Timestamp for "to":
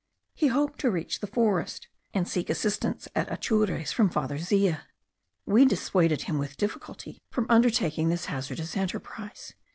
0.79-0.89